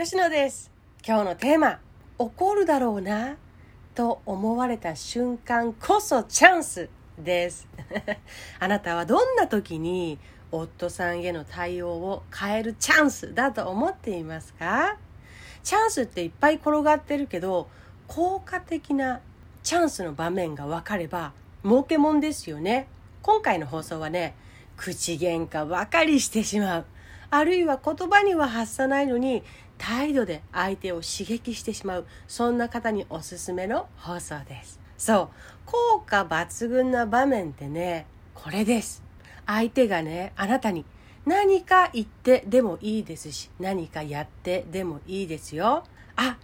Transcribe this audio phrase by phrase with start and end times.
[0.00, 0.70] 吉野です。
[1.04, 1.80] 今日のテーマ
[2.18, 3.34] 怒るだろうな
[3.96, 7.66] と思われた瞬間こそチャンスです。
[8.60, 10.20] あなたはどんな時に
[10.52, 14.98] 夫さんへの対応を変えるチャンスだと思っていますか？
[15.64, 17.68] チャンスっていっぱい転がってるけど
[18.06, 19.20] 効果的な
[19.64, 21.32] チャンスの場面が分かれば
[21.64, 22.86] 儲けもんですよね。
[23.20, 24.36] 今回の放送はね
[24.76, 26.84] 口喧嘩ばかりしてしまう。
[27.30, 29.42] あるいは言葉には発さないのに
[29.78, 32.06] 態度で相手を刺激してしまう。
[32.26, 34.78] そんな方におすすめの放送です。
[34.98, 35.28] そう。
[35.64, 39.02] 効果抜群な場面ってねこれです。
[39.46, 40.84] 相手がねあなたに
[41.24, 45.84] 何か言ってでもいいですし何かやってでもいいですよ。
[46.16, 46.38] あ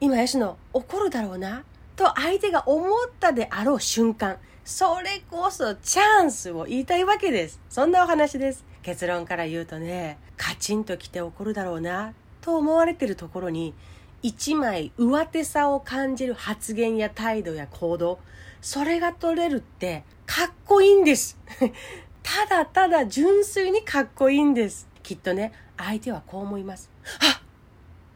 [0.00, 1.64] 今吉野怒るだろうな
[1.96, 7.60] と相手が思ったであろう瞬間それこそチャンスを言いたいわけです。
[7.68, 8.64] そんなお話です。
[8.82, 12.12] 結論から言うとねカチンときて怒るだろうな
[12.44, 13.72] と思われてるところに
[14.20, 18.18] 一枚上手さを感じる発言や態度や行動
[18.60, 21.38] それが取れるってかっこいいんです。
[22.22, 24.88] ただただ純粋にかっこいいんです。
[25.02, 26.90] きっとね相手はこう思います。
[27.20, 27.40] あ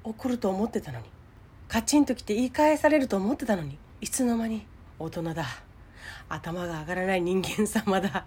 [0.05, 1.07] 怒ると思ってたのに。
[1.67, 3.79] カチンときて言い返されると思ってたのに。
[4.03, 4.67] いつの間に
[4.99, 5.47] 大人だ。
[6.29, 8.27] 頭が上がらない人間様だ。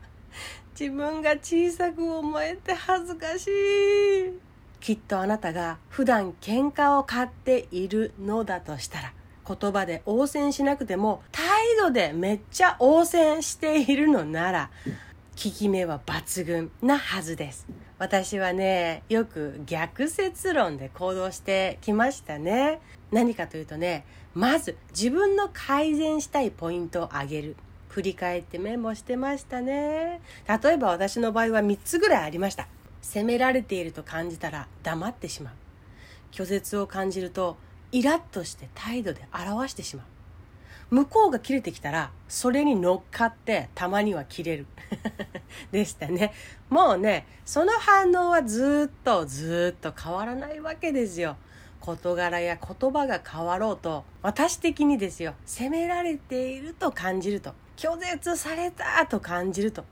[0.79, 4.50] 自分が小さく思えて恥ずかしい。
[4.81, 9.13] きっとあなたが普段喧嘩を買っているのだとしたら
[9.47, 11.45] 言葉で応戦しなくても態
[11.79, 14.95] 度でめっちゃ応戦しているのなら効
[15.35, 17.67] き目は抜群なはずです。
[17.97, 22.79] 私はねよく逆説論で行動してきましたね。
[23.11, 27.55] 何かというとねまず自分の改善したいポイントを挙げる。
[27.89, 30.21] 振り返ってメモしてましたね。
[30.47, 32.67] 例えば私の場合は3つぐらいありました。
[33.01, 35.53] 責められていると感じたら黙ってしまう。
[36.31, 37.57] 拒絶を感じると
[37.91, 40.05] イラッとして態度で表してしまう。
[40.91, 44.65] 向こうが切れてきたらそれに乗っかってたまには切れる。
[45.71, 46.33] でしたね。
[46.69, 51.37] もうねその反応はずっとずっと変わらないわけですよ。
[51.79, 55.33] 事柄や言葉が変わろうと私的にですよ。
[55.45, 59.83] 責められていると感じると拒絶されたと感じると。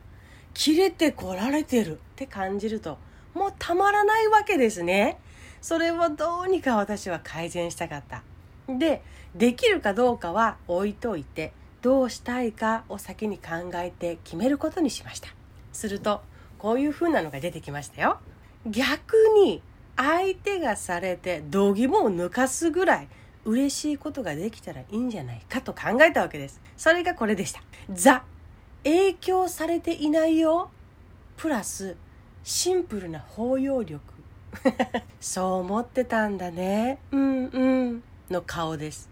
[0.54, 1.94] 切れてこられてる。
[1.94, 2.98] って感じると。
[3.34, 5.18] もうたまらないわけですね。
[5.62, 8.24] それをどうにか私は改善したかった。
[8.68, 9.02] で
[9.36, 15.30] できるかどうかは置いといてどうしたいかを先に考えて決めることにしました。
[15.72, 16.22] すると
[16.58, 18.20] こういう風なのが出てきましたよ。
[18.66, 19.62] 逆に
[19.96, 23.08] 相手がされて度肝を抜かすぐらい
[23.46, 26.62] 嬉しいことができたらいいんじゃないかと考えたわけです。
[26.78, 27.62] それがこれでした。
[27.92, 28.24] ザ
[28.84, 30.70] 影響されていないよ。
[31.38, 31.96] プラス
[32.44, 34.02] シンプルな包容力。
[35.20, 37.00] そう思ってたんだね。
[37.12, 38.04] うんうん。
[38.30, 39.10] の顔です。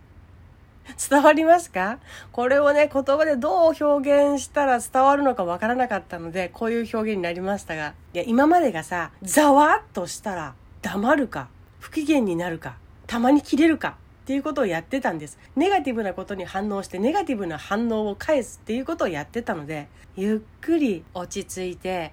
[1.10, 2.00] 伝わりますか？
[2.32, 7.94] これをね言葉でどう表現したら伝わるのかわからなかったのでこういう表現になりましたが。
[8.14, 11.50] いや今までがさざわっとしたら黙るか
[11.80, 13.98] 不機嫌になるかたまに切れるか。
[14.28, 15.40] っていうことをやってたんです。
[15.56, 22.12] ネガティブなことに反応してネガティブな反応を返すっていうことをやってたので、ゆっくり落ち着いて、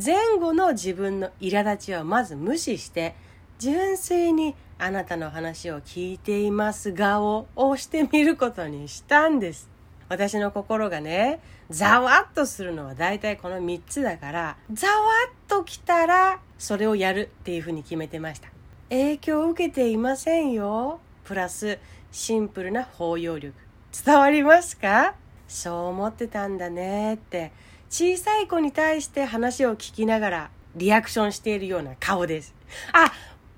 [0.00, 3.16] 前後の自分の苛立ちはまず無視して、
[3.58, 9.68] 純粋にあなたの話を聞いていますがを押してみることにしたんです。
[10.08, 14.94] 私の心がね、ざわっとするのは大体この3つだから、ざわ
[15.28, 18.48] っと来たらそれをやるっていうふうに決めてました。
[18.90, 21.00] 影響を受けていませんよ。
[21.28, 21.78] プラス
[22.10, 23.54] シンプルな包容力。
[24.02, 25.14] 伝わりますか？
[25.46, 27.52] そう思ってたんだねって
[27.90, 32.54] 小さい子に対して話を聞きながらリアクションしているような顔です。
[32.94, 33.12] あ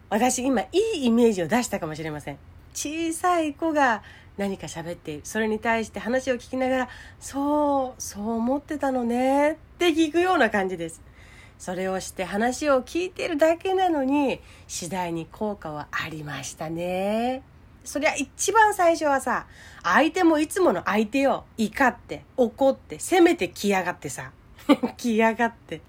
[0.08, 2.38] 私今いいイメージを出したかもしれません。
[2.74, 4.02] 小さい子が
[4.36, 6.88] 何か喋っているそれに対して話を聞きながら
[7.20, 11.00] そうそう思ってたのねって聞くような感じです。
[11.56, 17.42] それをして話を聞いてるだけなのに次第に効果はありましたね。
[17.84, 19.46] そりゃ一番最初はさ、
[19.82, 24.32] 相手もいつもの相手を怒って、怒って、責めてきやがってさ。
[24.96, 25.80] きやがって。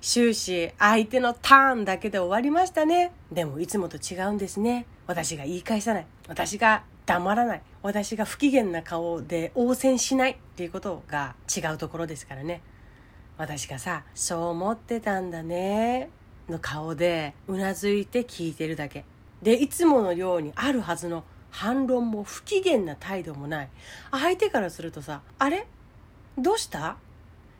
[0.00, 3.12] 終始相手のターンだけで終わりましたね。
[3.30, 4.86] でもいつもと違うんですね。
[5.06, 6.06] 私が言い返さない。
[6.26, 7.62] 私が黙らない。
[7.82, 12.62] 私が不機嫌な顔で応戦しないっていうことが違うところですからね。
[13.36, 16.08] 私がさ、そう思ってたんだね。
[16.48, 19.04] の顔でうなずいて聞いてるだけ。
[19.42, 23.68] でいつものようにあるはずの反論も不機嫌な態度もない。
[24.10, 25.66] 相手からするとさあれ？
[26.38, 26.96] どうした？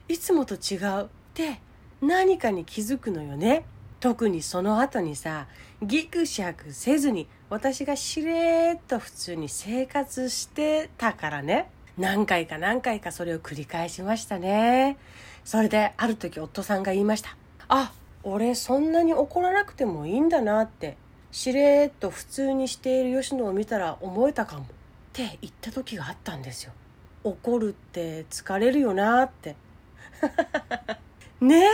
[0.09, 1.61] いつもと違うって
[2.01, 3.65] 何かに気づくのよね。
[4.01, 5.47] 特にその後にさ
[5.83, 11.71] ギクシャクせずに私がしれーっと普通に生活してたからね。
[11.99, 14.97] 何回か何回かそれを繰り返しましたね。
[15.45, 17.37] それである時夫さんが言いました
[17.69, 17.93] あ
[18.23, 20.97] 俺そんなに怒らなくてもいいんだなって
[21.33, 24.67] しれっと普通にしている吉野を見たら思えたかもっ
[25.13, 26.73] て言った時があったんですよ。
[27.23, 29.57] 怒るって疲れるよなって。
[31.41, 31.67] ね？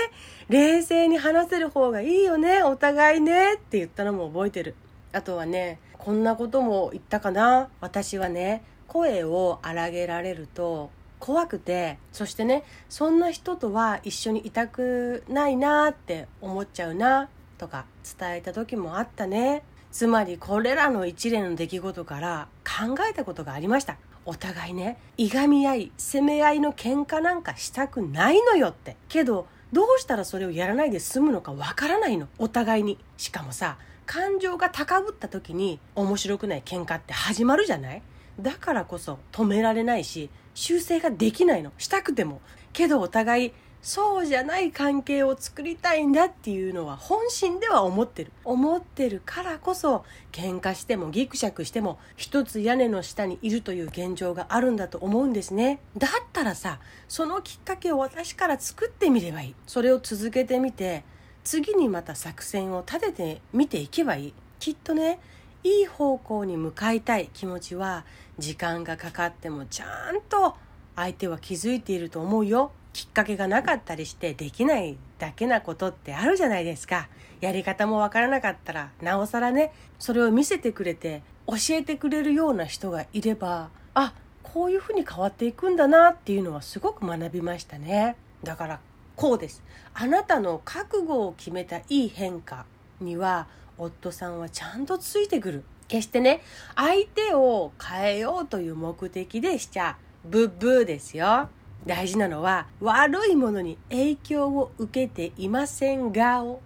[0.48, 2.62] 冷静に話せる方がいいよね？
[2.62, 3.54] お互いね？
[3.54, 4.74] って言ったのも覚えてる。
[5.12, 7.68] あとはねこんなことも言ったかな？
[7.80, 17.28] 私はね声を荒げられると怖くてそしてねそんな人とは一緒にいたくないなって思っちゃうな。
[17.58, 17.86] とか
[18.18, 19.62] 伝えた時もあったね。
[19.92, 23.96] つまりこれらの一連の出来事から考えたことがありました。
[24.24, 28.96] お互いねいがみ合い攻め合いの喧嘩なんかしたくないのよって。
[29.08, 32.28] けどどうしたらそれをやらないで済むのかわからないの。
[32.38, 32.98] お互いに。
[33.16, 38.02] しかもさ感情が高ぶった時に面白くない喧嘩って始まるじゃない？
[38.40, 41.72] だからこそ止められないし修正ができないの。
[41.78, 42.40] したくても。
[42.72, 43.52] けどお互い
[43.86, 48.32] そうじゃない関係を作りたいんだっていうのは本心では思ってる。
[48.42, 55.78] 思ってるからこそ喧嘩してもギクシャクしても一つ屋根の下にいるという現状があるんだと思うんですね。
[55.96, 59.54] だったらさそのきっかけを私から作ってみればいい。
[59.68, 61.04] それを続けてみて
[61.44, 64.34] 次にまた作戦を立ててみていけばいい。
[64.58, 65.20] きっとね
[65.62, 68.04] いい方向に向かいたい気持ちは
[68.36, 70.56] 時間がかかってもちゃんと
[70.96, 72.72] 相手は気づいていると思うよ。
[72.96, 77.10] きっかけがなかったりしてできないだけなことってあるじゃないですか。
[77.42, 88.16] やり方もわからなかったらなおさらねそれを見せてくれて教えてくれるような人がいればあこういうふうに変わっていくんだなっていうのはすごく学びましたね。
[88.42, 88.80] だから
[89.14, 89.62] こうです。
[89.92, 92.64] あなたの覚悟を決めたいい変化
[93.02, 93.46] には
[93.76, 95.64] 夫さんはちゃんとついてくる。
[95.86, 96.40] 決してね
[96.74, 101.50] 相手を変えようという目的でしちゃブッブーですよ。
[101.86, 106.60] 大事なのは悪いものに影響を受けていませんがを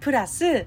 [0.00, 0.66] プラス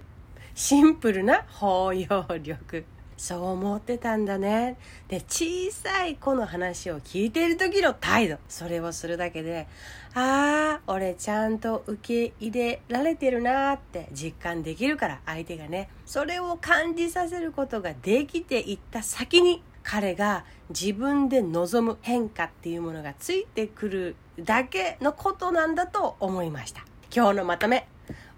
[0.56, 2.86] シンプルな包容力。
[3.16, 4.78] そう思ってたんだね。
[5.07, 8.38] で小さい子の話を聞いている時の態度。
[8.50, 9.68] それをするだけで
[10.16, 15.89] ああ俺ちゃんと受け入れられてるなって実感できるから相手がね。
[16.06, 26.85] それを感じさせることができていった先に彼が自分で望む変化っていうものがついてくるだけのことなんだと思いました。
[27.15, 27.88] 今日のまとめ。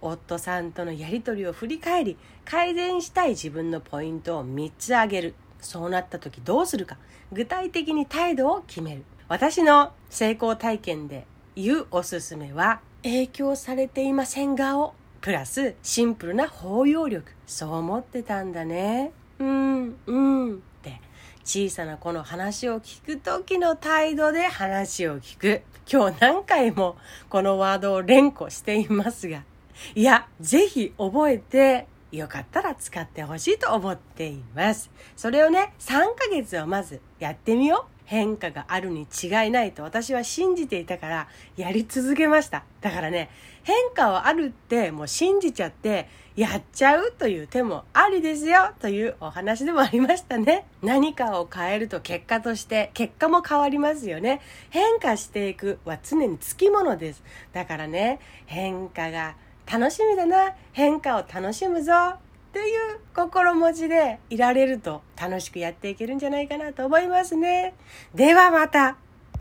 [0.01, 5.36] 夫さんとのやり取りを振り返り改善したい自分のポイントを3つ挙げる。
[5.62, 6.97] そうなった時どうするか。
[7.31, 9.03] 具体的に態度を決める。
[9.27, 11.25] 私の成功体験で
[11.56, 14.94] 言うおすすめは影響されていませんがを。
[15.21, 17.31] プラスシンプルな包容力。
[17.48, 19.12] そう思ってたんだね。
[19.39, 20.44] うんうん。
[21.45, 25.62] 小さな子の話を聞く時の態度で話を聞く。
[25.89, 26.97] 今日何回も
[27.30, 29.44] このワードを連呼していますが、
[29.94, 34.90] いや、ぜひ覚えてよかったら使ってほしいと思っています。
[35.16, 37.96] それをね、3ヶ月はまずやってみよう。
[38.06, 42.63] 変化があるに違いないと私は信じていたからやり続けました。
[42.81, 43.30] だからね、
[43.63, 50.66] 変化はあるってもう信じちゃってやっちゃうという手もありですよというお話でもありましたね。
[50.84, 54.41] 何かを変えると結果として結果も変わりますよね。
[54.70, 57.24] 変化していくは常につきものです。
[57.53, 59.36] だからね、変化が
[59.72, 61.93] 楽しみだな、変化を楽しむぞ。
[61.93, 62.17] っ
[62.53, 67.74] ていう心持ちでいられると楽しくやっていけるんじゃないかなと思いますね。
[68.13, 68.95] ではまた。